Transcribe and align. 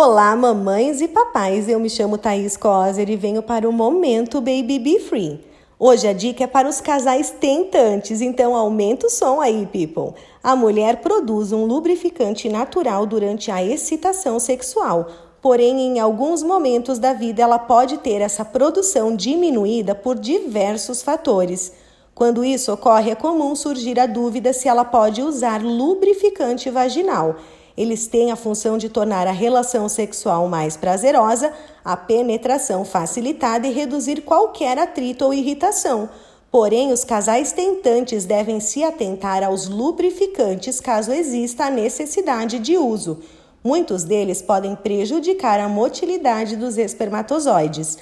Olá, 0.00 0.36
mamães 0.36 1.00
e 1.00 1.08
papais. 1.08 1.68
Eu 1.68 1.80
me 1.80 1.90
chamo 1.90 2.16
Thaís 2.16 2.56
Coser 2.56 3.10
e 3.10 3.16
venho 3.16 3.42
para 3.42 3.68
o 3.68 3.72
Momento 3.72 4.40
Baby 4.40 4.78
Be 4.78 5.00
Free. 5.00 5.44
Hoje 5.76 6.06
a 6.06 6.12
dica 6.12 6.44
é 6.44 6.46
para 6.46 6.68
os 6.68 6.80
casais 6.80 7.30
tentantes, 7.30 8.20
então 8.20 8.54
aumenta 8.54 9.08
o 9.08 9.10
som 9.10 9.40
aí, 9.40 9.66
people. 9.66 10.14
A 10.40 10.54
mulher 10.54 10.98
produz 10.98 11.50
um 11.50 11.64
lubrificante 11.64 12.48
natural 12.48 13.06
durante 13.06 13.50
a 13.50 13.60
excitação 13.60 14.38
sexual, 14.38 15.08
porém, 15.42 15.80
em 15.80 15.98
alguns 15.98 16.44
momentos 16.44 17.00
da 17.00 17.12
vida, 17.12 17.42
ela 17.42 17.58
pode 17.58 17.98
ter 17.98 18.20
essa 18.20 18.44
produção 18.44 19.16
diminuída 19.16 19.96
por 19.96 20.16
diversos 20.16 21.02
fatores. 21.02 21.72
Quando 22.14 22.44
isso 22.44 22.72
ocorre, 22.72 23.10
é 23.10 23.16
comum 23.16 23.56
surgir 23.56 23.98
a 23.98 24.06
dúvida 24.06 24.52
se 24.52 24.68
ela 24.68 24.84
pode 24.84 25.22
usar 25.22 25.60
lubrificante 25.60 26.70
vaginal. 26.70 27.34
Eles 27.78 28.08
têm 28.08 28.32
a 28.32 28.36
função 28.36 28.76
de 28.76 28.88
tornar 28.88 29.28
a 29.28 29.30
relação 29.30 29.88
sexual 29.88 30.48
mais 30.48 30.76
prazerosa, 30.76 31.52
a 31.84 31.96
penetração 31.96 32.84
facilitada 32.84 33.68
e 33.68 33.72
reduzir 33.72 34.22
qualquer 34.22 34.76
atrito 34.76 35.24
ou 35.24 35.32
irritação. 35.32 36.10
Porém, 36.50 36.92
os 36.92 37.04
casais 37.04 37.52
tentantes 37.52 38.24
devem 38.24 38.58
se 38.58 38.82
atentar 38.82 39.44
aos 39.44 39.68
lubrificantes 39.68 40.80
caso 40.80 41.12
exista 41.12 41.66
a 41.66 41.70
necessidade 41.70 42.58
de 42.58 42.76
uso. 42.76 43.20
Muitos 43.62 44.02
deles 44.02 44.42
podem 44.42 44.74
prejudicar 44.74 45.60
a 45.60 45.68
motilidade 45.68 46.56
dos 46.56 46.78
espermatozoides. 46.78 47.96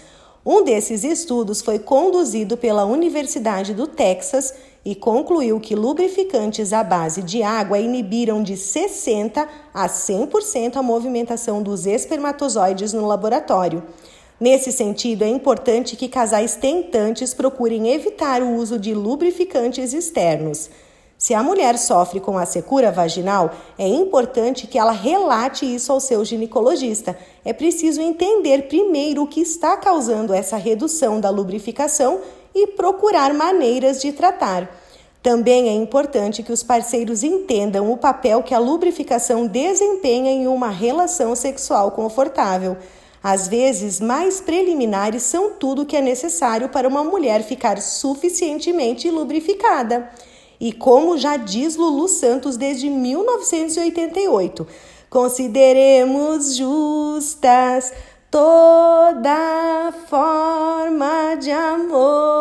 Um 0.44 0.64
desses 0.64 1.04
estudos 1.04 1.60
foi 1.60 1.78
conduzido 1.78 2.56
pela 2.56 2.86
Universidade 2.86 3.74
do 3.74 3.86
Texas 3.86 4.54
e 4.86 4.94
concluiu 4.94 5.58
que 5.58 5.74
lubrificantes 5.74 6.72
à 6.72 6.84
base 6.84 7.20
de 7.20 7.42
água 7.42 7.76
inibiram 7.76 8.40
de 8.40 8.56
60 8.56 9.48
a 9.74 9.88
100% 9.88 10.76
a 10.76 10.82
movimentação 10.82 11.60
dos 11.60 11.86
espermatozoides 11.86 12.92
no 12.92 13.04
laboratório. 13.04 13.82
Nesse 14.38 14.70
sentido, 14.70 15.24
é 15.24 15.28
importante 15.28 15.96
que 15.96 16.06
casais 16.06 16.54
tentantes 16.54 17.34
procurem 17.34 17.88
evitar 17.88 18.40
o 18.40 18.54
uso 18.54 18.78
de 18.78 18.94
lubrificantes 18.94 19.92
externos. 19.92 20.70
Se 21.18 21.34
a 21.34 21.42
mulher 21.42 21.78
sofre 21.78 22.20
com 22.20 22.38
a 22.38 22.46
secura 22.46 22.92
vaginal, 22.92 23.50
é 23.76 23.88
importante 23.88 24.68
que 24.68 24.78
ela 24.78 24.92
relate 24.92 25.64
isso 25.64 25.90
ao 25.90 25.98
seu 25.98 26.24
ginecologista. 26.24 27.18
É 27.44 27.52
preciso 27.52 28.00
entender 28.00 28.68
primeiro 28.68 29.22
o 29.22 29.26
que 29.26 29.40
está 29.40 29.76
causando 29.78 30.32
essa 30.32 30.56
redução 30.56 31.18
da 31.18 31.30
lubrificação 31.30 32.20
e 32.56 32.68
procurar 32.68 33.34
maneiras 33.34 34.00
de 34.00 34.12
tratar. 34.12 34.66
Também 35.22 35.68
é 35.68 35.72
importante 35.72 36.42
que 36.42 36.52
os 36.52 36.62
parceiros 36.62 37.22
entendam 37.22 37.92
o 37.92 37.98
papel 37.98 38.42
que 38.42 38.54
a 38.54 38.58
lubrificação 38.58 39.46
desempenha 39.46 40.30
em 40.30 40.46
uma 40.46 40.70
relação 40.70 41.36
sexual 41.36 41.90
confortável. 41.90 42.76
Às 43.22 43.46
vezes, 43.46 44.00
mais 44.00 44.40
preliminares 44.40 45.24
são 45.24 45.50
tudo 45.50 45.82
o 45.82 45.86
que 45.86 45.96
é 45.96 46.00
necessário 46.00 46.68
para 46.70 46.88
uma 46.88 47.04
mulher 47.04 47.42
ficar 47.42 47.82
suficientemente 47.82 49.10
lubrificada. 49.10 50.08
E 50.58 50.72
como 50.72 51.18
já 51.18 51.36
diz 51.36 51.76
Lulu 51.76 52.08
Santos 52.08 52.56
desde 52.56 52.88
1988, 52.88 54.66
consideremos 55.10 56.54
justas 56.54 57.92
toda 58.30 59.92
forma 60.08 61.34
de 61.34 61.50
amor. 61.50 62.35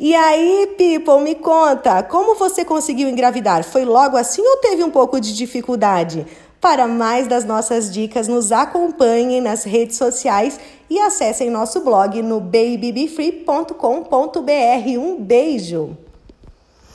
E 0.00 0.14
aí, 0.14 0.76
people, 0.78 1.20
me 1.20 1.34
conta, 1.34 2.04
como 2.04 2.36
você 2.36 2.64
conseguiu 2.64 3.08
engravidar? 3.08 3.64
Foi 3.64 3.84
logo 3.84 4.16
assim 4.16 4.40
ou 4.40 4.58
teve 4.58 4.84
um 4.84 4.90
pouco 4.90 5.20
de 5.20 5.34
dificuldade? 5.34 6.24
Para 6.60 6.86
mais 6.86 7.26
das 7.26 7.44
nossas 7.44 7.92
dicas, 7.92 8.28
nos 8.28 8.52
acompanhem 8.52 9.40
nas 9.40 9.64
redes 9.64 9.96
sociais 9.96 10.60
e 10.88 11.00
acessem 11.00 11.50
nosso 11.50 11.80
blog 11.80 12.22
no 12.22 12.40
babybefree.com.br. 12.40 14.98
Um 14.98 15.16
beijo! 15.16 15.96